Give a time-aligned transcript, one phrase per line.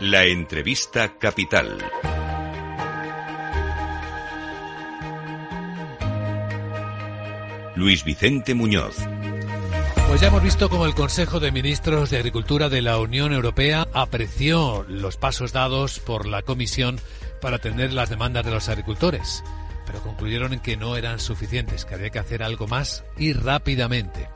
[0.00, 1.76] La entrevista capital.
[7.74, 8.96] Luis Vicente Muñoz.
[10.06, 13.88] Pues ya hemos visto cómo el Consejo de Ministros de Agricultura de la Unión Europea
[13.92, 17.00] apreció los pasos dados por la Comisión
[17.40, 19.42] para atender las demandas de los agricultores,
[19.84, 24.28] pero concluyeron en que no eran suficientes, que había que hacer algo más y rápidamente.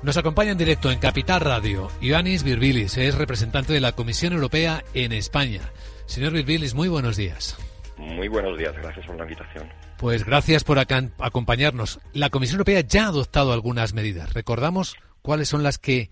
[0.00, 4.84] Nos acompaña en directo en Capital Radio Ioannis Virbilis, es representante de la Comisión Europea
[4.94, 5.60] en España.
[6.06, 7.58] Señor Virbilis, muy buenos días.
[7.96, 9.68] Muy buenos días, gracias por la invitación.
[9.98, 11.98] Pues gracias por acompañarnos.
[12.12, 14.34] La Comisión Europea ya ha adoptado algunas medidas.
[14.34, 16.10] Recordamos cuáles son las que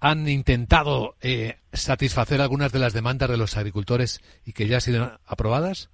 [0.00, 4.80] han intentado eh, satisfacer algunas de las demandas de los agricultores y que ya han
[4.80, 5.88] sido aprobadas.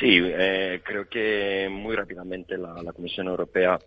[0.00, 3.78] Sí, eh, creo que muy rápidamente la Comisión Europea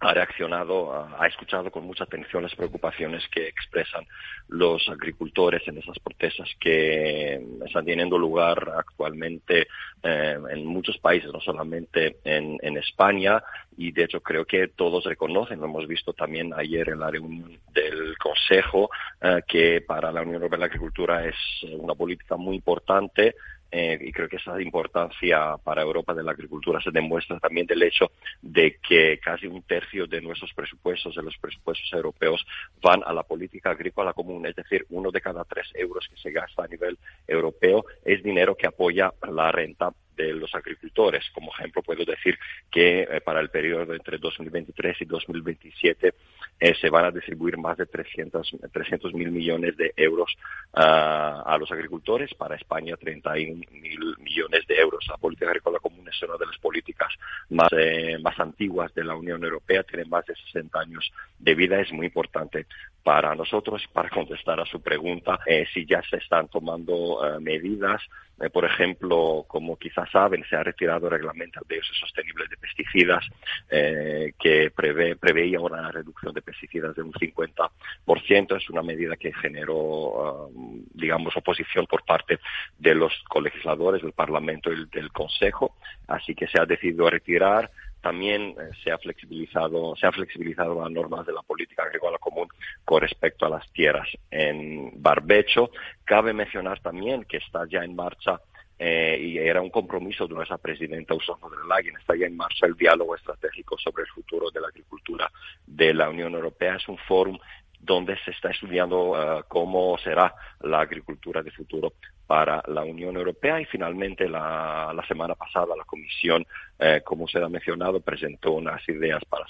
[0.00, 4.06] ha reaccionado, ha escuchado con mucha atención las preocupaciones que expresan
[4.48, 9.68] los agricultores en esas protestas que están teniendo lugar actualmente
[10.02, 13.42] eh, en muchos países, no solamente en, España,
[13.78, 17.58] y de hecho creo que todos reconocen, lo hemos visto también ayer en la reunión
[17.72, 18.90] del Consejo,
[19.20, 21.36] eh, que para la Unión Europea la agricultura es
[21.72, 23.34] una política muy importante
[23.78, 27.82] eh, y creo que esa importancia para Europa de la agricultura se demuestra también del
[27.82, 28.10] hecho
[28.40, 32.46] de que casi un tercio de nuestros presupuestos, de los presupuestos europeos,
[32.80, 36.30] van a la política agrícola común, es decir, uno de cada tres euros que se
[36.30, 36.96] gasta a nivel
[37.28, 41.24] europeo es dinero que apoya la renta de los agricultores.
[41.32, 42.38] Como ejemplo, puedo decir
[42.70, 46.14] que eh, para el periodo entre 2023 y 2027
[46.58, 50.34] eh, se van a distribuir más de 300 mil millones de euros
[50.72, 52.34] ah, a los agricultores.
[52.34, 55.06] Para España, 31 mil millones de euros.
[55.08, 57.12] La política agrícola común es una de las políticas
[57.50, 59.82] más, eh, más antiguas de la Unión Europea.
[59.82, 61.80] Tiene más de 60 años de vida.
[61.80, 62.66] Es muy importante
[63.06, 63.84] para nosotros.
[63.92, 65.38] Para contestar a su pregunta,
[65.72, 68.02] si ya se están tomando medidas
[68.38, 72.56] eh, por ejemplo, como quizás saben, se ha retirado el reglamento de uso sostenible de
[72.58, 73.24] pesticidas
[73.70, 78.56] eh, que prevé, preveía una reducción de pesticidas de un 50%.
[78.56, 80.50] Es una medida que generó,
[80.92, 82.38] digamos, oposición por parte
[82.78, 85.76] de los colegisladores del Parlamento y del Consejo.
[86.06, 87.70] Así que se ha decidido retirar
[88.06, 92.46] también eh, se ha flexibilizado se ha flexibilizado las normas de la política agrícola común
[92.84, 95.70] con respecto a las tierras en barbecho.
[96.04, 98.40] Cabe mencionar también que está ya en marcha
[98.78, 101.96] eh, y era un compromiso de nuestra presidenta Ursula von der Leyen.
[101.96, 105.28] Está ya en marcha el diálogo estratégico sobre el futuro de la agricultura
[105.66, 106.76] de la Unión Europea.
[106.76, 107.32] Es un foro
[107.80, 111.94] donde se está estudiando eh, cómo será la agricultura de futuro
[112.26, 116.44] para la Unión Europea y finalmente la, semana pasada la Comisión,
[116.78, 119.46] eh, como se ha mencionado, presentó unas ideas para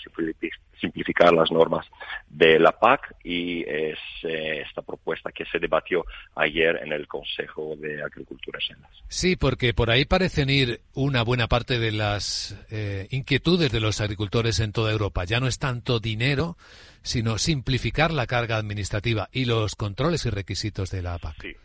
[0.80, 1.86] simplificar las normas
[2.28, 6.04] de la PAC y es eh, esta propuesta que se debatió
[6.34, 8.90] ayer en el Consejo de Agricultura Senas.
[9.08, 14.02] Sí, porque por ahí parecen ir una buena parte de las eh, inquietudes de los
[14.02, 15.24] agricultores en toda Europa.
[15.24, 16.56] Ya no es tanto dinero,
[17.02, 21.36] sino simplificar la carga administrativa y los controles y requisitos de la PAC.
[21.40, 21.56] Sí.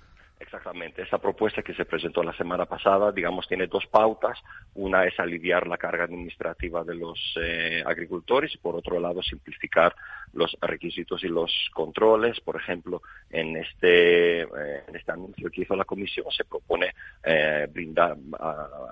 [0.42, 1.04] Exactamente.
[1.04, 4.40] Esa propuesta que se presentó la semana pasada, digamos, tiene dos pautas.
[4.74, 9.96] Una es aliviar la carga administrativa de los eh, agricultores y, por otro lado, simplificar
[10.34, 12.40] los requisitos y los controles.
[12.42, 16.92] Por ejemplo, en este, eh, en este anuncio que hizo la Comisión se propone
[17.24, 18.18] eh, brindar,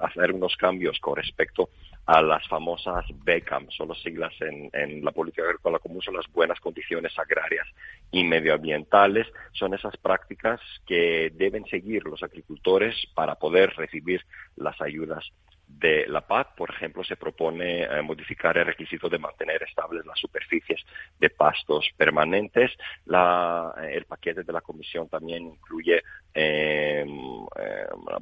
[0.03, 1.69] hacer unos cambios con respecto
[2.09, 6.59] a las famosas BECAM, son las siglas en, la política agrícola común, son las buenas
[6.59, 7.67] condiciones agrarias
[8.09, 9.27] y medioambientales.
[9.51, 14.25] Son esas prácticas que deben seguir los agricultores para poder recibir
[14.55, 15.23] las ayudas
[15.67, 20.17] de la PAC, por ejemplo, se propone eh, modificar el requisito de mantener estables las
[20.17, 20.81] superficies
[21.19, 22.71] de pastos permanentes.
[23.05, 26.01] Eh, el paquete de la Comisión también incluye
[26.33, 27.05] eh,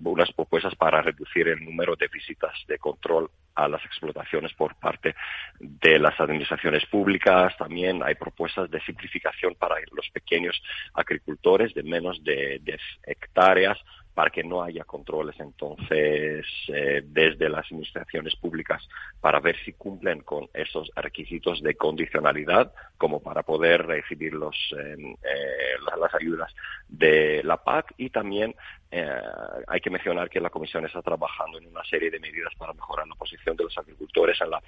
[0.04, 5.16] unas propuestas para reducir el número de visitas de control a las explotaciones por parte
[5.60, 7.58] de las administraciones públicas.
[7.58, 10.62] También hay propuestas de simplificación para los pequeños
[10.94, 13.78] agricultores de menos de 10 hectáreas
[14.18, 18.82] para que no haya controles entonces eh, desde las administraciones públicas
[19.22, 25.12] para ver si cumplen con esos requisitos de condicionalidad como para poder recibir los, em,
[25.12, 26.52] eh, las ayudas
[26.88, 28.56] de la PAC y también
[28.90, 29.22] eh,
[29.68, 33.08] hay que mencionar que la Comisión está trabajando en una serie de medidas para mejorar
[33.08, 34.60] la posición de los agricultores en, la,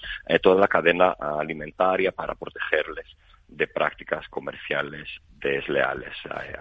[0.43, 3.07] toda la cadena alimentaria para protegerles
[3.47, 5.09] de prácticas comerciales
[5.39, 6.13] desleales.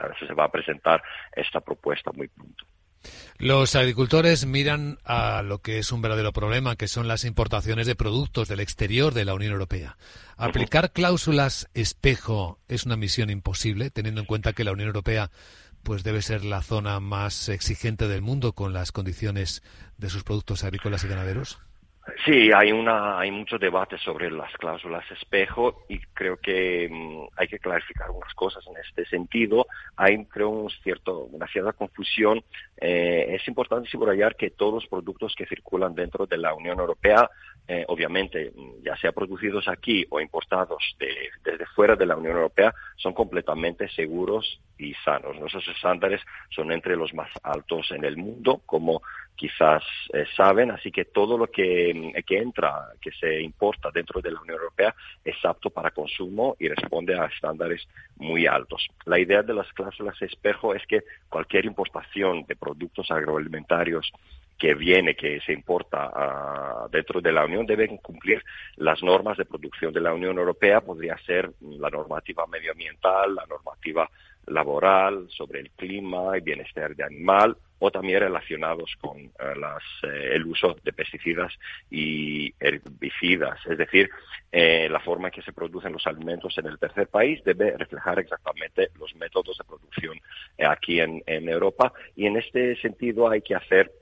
[0.08, 1.02] Veces se va a presentar
[1.36, 2.64] esta propuesta muy pronto.
[3.38, 7.94] Los agricultores miran a lo que es un verdadero problema, que son las importaciones de
[7.94, 9.96] productos del exterior de la Unión Europea.
[10.36, 15.30] Aplicar cláusulas espejo es una misión imposible, teniendo en cuenta que la Unión Europea
[15.82, 19.62] pues debe ser la zona más exigente del mundo con las condiciones
[19.96, 21.58] de sus productos agrícolas y ganaderos.
[22.24, 27.48] Sí, hay una, hay mucho debate sobre las cláusulas espejo y creo que mm, hay
[27.48, 29.66] que clarificar unas cosas en este sentido.
[29.96, 32.42] Hay, creo, un cierto, una cierta confusión.
[32.76, 37.28] Eh, es importante subrayar que todos los productos que circulan dentro de la Unión Europea,
[37.66, 42.74] eh, obviamente, mm, ya sea producidos aquí o importados desde fuera de la Unión Europea,
[42.96, 45.38] son completamente seguros y sanos.
[45.38, 49.02] Nuestros estándares son entre los más altos en el mundo, como
[49.38, 54.32] quizás eh, saben, así que todo lo que, que, entra, que se importa dentro de
[54.32, 54.94] la Unión Europea
[55.24, 58.88] es apto para consumo y responde a estándares muy altos.
[59.06, 64.10] La idea de las cláusulas espejo es que cualquier importación de productos agroalimentarios
[64.58, 68.42] que viene, que se importa uh, dentro de la Unión, deben cumplir
[68.74, 70.80] las normas de producción de la Unión Europea.
[70.80, 74.10] Podría ser la normativa medioambiental, la normativa
[74.50, 80.30] laboral, sobre el clima y bienestar de animal, o también relacionados con eh, las, eh,
[80.32, 81.52] el uso de pesticidas
[81.90, 83.58] y herbicidas.
[83.66, 84.10] Es decir,
[84.50, 88.18] eh, la forma en que se producen los alimentos en el tercer país debe reflejar
[88.18, 90.18] exactamente los métodos de producción
[90.58, 93.92] aquí en, Europa y en este sentido hay que hacer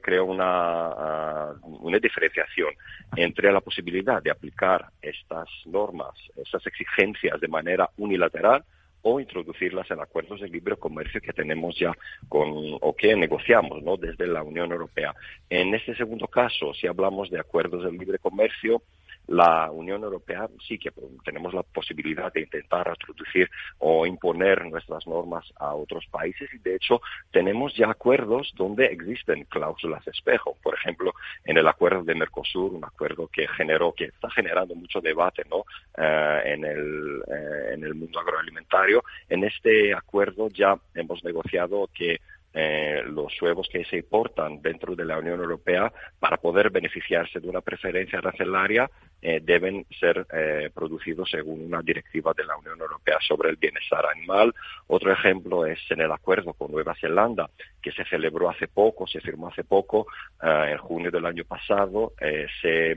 [0.00, 2.74] creo una, ah, una diferenciación
[3.16, 8.62] entre la posibilidad de aplicar estas normas, estas exigencias de manera unilateral
[9.02, 11.92] o introducirlas en acuerdos de libre comercio que tenemos ya
[12.28, 12.48] con
[12.80, 13.96] o que negociamos ¿no?
[13.96, 15.14] desde la Unión Europea.
[15.50, 18.82] En este segundo caso, si hablamos de acuerdos de libre comercio,
[19.28, 20.92] la Unión Europea sí que
[21.24, 26.76] tenemos la posibilidad de intentar introducir o imponer nuestras normas a otros países y de
[26.76, 30.56] hecho tenemos ya acuerdos donde existen cláusulas espejo.
[30.62, 31.14] Por ejemplo,
[31.44, 35.64] en el acuerdo de Mercosur, un acuerdo que generó, que está generando mucho debate ¿no?
[35.96, 39.02] Eh, en, el, eh, en el mundo agroalimentario.
[39.28, 42.20] En este acuerdo ya hemos negociado que
[42.54, 47.48] eh, los huevos que se importan dentro de la Unión Europea para poder beneficiarse de
[47.48, 48.90] una preferencia arancelaria
[49.22, 54.04] eh, deben ser eh, producidos según una directiva de la Unión Europea sobre el bienestar
[54.04, 54.52] animal.
[54.86, 57.48] Otro ejemplo es en el acuerdo con Nueva Zelanda
[57.80, 60.06] que se celebró hace poco, se firmó hace poco,
[60.40, 62.12] en junio del año pasado,
[62.60, 62.94] se,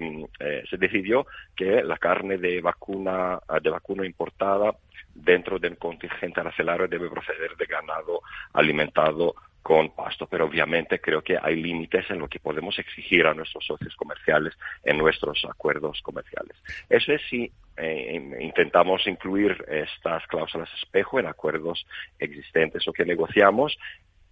[0.70, 1.26] se decidió
[1.56, 4.76] que la carne de vacuna, de vacuna importada
[5.16, 8.22] dentro del contingente arancelario debe proceder de ganado
[8.54, 9.34] alimentado
[9.64, 13.66] con pasto, pero obviamente creo que hay límites en lo que podemos exigir a nuestros
[13.66, 14.54] socios comerciales
[14.84, 16.56] en nuestros acuerdos comerciales.
[16.88, 21.84] Eso es si eh, intentamos incluir estas cláusulas espejo en acuerdos
[22.20, 23.76] existentes o que negociamos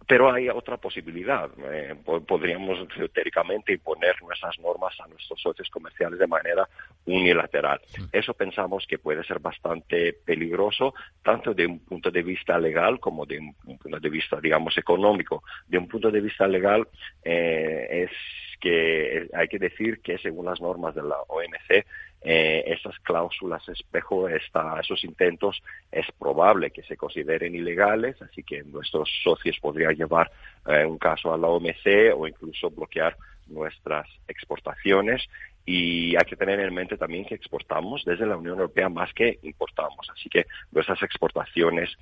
[0.07, 1.49] pero hay otra posibilidad.
[1.71, 1.95] Eh,
[2.27, 6.67] podríamos teóricamente imponer nuestras normas a nuestros socios comerciales de manera
[7.05, 7.81] unilateral.
[7.97, 8.03] Mm.
[8.11, 13.25] Eso pensamos que puede ser bastante peligroso, tanto de un punto de vista legal como
[13.25, 15.43] de un, punto de vista, digamos, económico.
[15.67, 16.87] De un punto de vista legal,
[17.23, 18.11] eh, es
[18.59, 21.85] que hay que decir que según las normas de la OMC,
[22.25, 25.61] eh, esas cláusulas espejo, esos intentos,
[25.91, 30.31] es probable que se consideren ilegales, así que nuestros socios podrían llevar
[30.65, 33.17] eh, un caso a la OMC o incluso bloquear
[33.47, 35.27] nuestras exportaciones
[35.65, 39.39] y hay que tener en mente también que exportamos desde la Unión Europea más que
[39.43, 41.97] importamos, así que nuestras exportaciones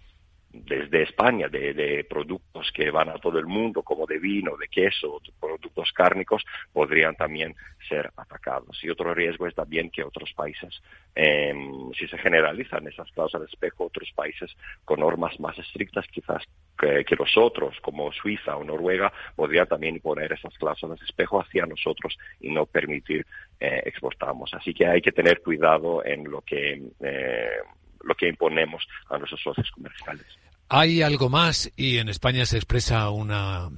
[0.53, 5.21] desde España de, productos que van a todo el mundo, como de vino, de queso,
[5.39, 6.43] productos cárnicos,
[6.73, 7.55] podrían también
[7.87, 8.83] ser atacados.
[8.83, 10.81] Y otro riesgo es también que otros países,
[11.15, 16.43] em, si se generalizan esas cláusulas de espejo, otros países con normas más estrictas quizás
[16.77, 21.65] que, los otros, como Suiza o Noruega, podrían también imponer esas cláusulas de espejo hacia
[21.65, 23.25] nosotros y no permitir
[23.59, 24.53] eh, exportamos.
[24.53, 27.57] Así que hay que tener cuidado en lo que eh,
[28.03, 30.25] lo que imponemos a nuestros socios comerciales.
[30.69, 33.69] Hay algo más y en España se expresa una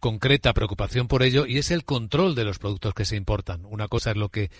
[0.00, 3.64] concreta preocupación por ello y es el control de los productos que se importan.
[3.66, 4.50] Una cosa es lo que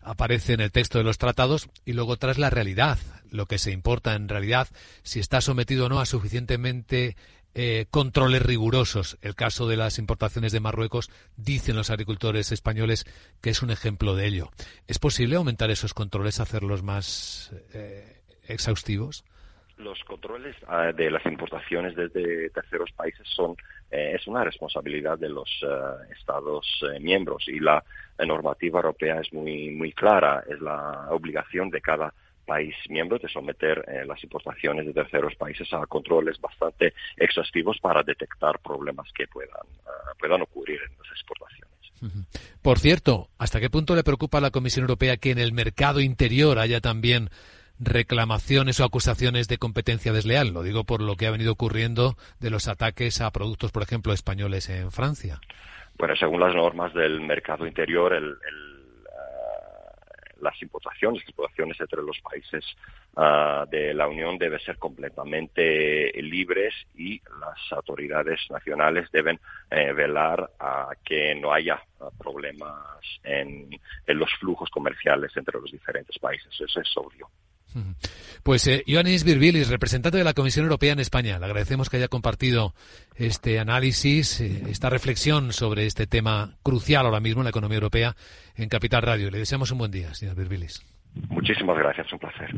[0.00, 2.98] aparece en el texto de los tratados y luego tras la realidad,
[3.30, 4.68] lo que se importa en realidad,
[5.02, 7.16] si está sometido o no a suficientemente
[7.54, 9.18] eh, controles rigurosos.
[9.20, 13.04] El caso de las importaciones de Marruecos, dicen los agricultores españoles
[13.40, 14.50] que es un ejemplo de ello.
[14.86, 19.24] ¿Es posible aumentar esos controles, hacerlos más eh, exhaustivos?
[19.78, 23.56] Los controles ah, de las importaciones desde terceros países son
[23.90, 27.82] eh, es una responsabilidad de los eh, Estados eh, miembros y la,
[28.24, 30.44] normativa europea es muy muy clara.
[30.48, 32.14] Es la obligación de cada
[32.46, 38.60] país miembro de someter las importaciones de terceros países a controles bastante exhaustivos para detectar
[38.60, 41.72] problemas que puedan, ah, puedan ocurrir en las exportaciones.
[42.62, 46.00] Por cierto, ¿hasta qué punto le preocupa a la Comisión Europea que en el mercado
[46.00, 47.28] interior haya también
[47.82, 50.52] reclamaciones o acusaciones de competencia desleal.
[50.52, 54.12] Lo digo por lo que ha venido ocurriendo de los ataques a productos, por ejemplo,
[54.12, 55.40] españoles en Francia.
[55.98, 58.36] Bueno, según las normas del mercado interior, el
[60.42, 62.64] las importaciones, exportaciones entre los países
[63.16, 69.38] ah, de la Unión deben ser completamente libres y las autoridades nacionales deben
[69.70, 73.70] eh, velar a que no haya ah, problemas en,
[74.06, 76.52] los flujos comerciales entre los diferentes países.
[76.60, 77.28] Eso es obvio.
[78.42, 82.08] Pues eh, Ioannis Virbilis, representante de la Comisión Europea en España, le agradecemos que haya
[82.08, 82.74] compartido
[83.16, 88.16] este análisis, eh, esta reflexión sobre este tema crucial ahora mismo en la economía europea
[88.56, 89.30] en Capital Radio.
[89.30, 90.84] Le deseamos un buen día, señor Virbilis.
[91.28, 92.54] Muchísimas gracias, un placer.